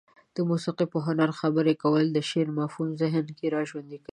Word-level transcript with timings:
د 0.35 0.37
موسيقي 0.49 0.85
په 0.93 0.97
هنر 1.05 1.29
خبرې 1.39 1.73
کول 1.83 2.05
د 2.11 2.17
شعر 2.29 2.47
مفهوم 2.59 2.89
ذهن 3.01 3.25
کې 3.37 3.47
را 3.53 3.61
ژوندى 3.69 3.97
کوي. 4.05 4.09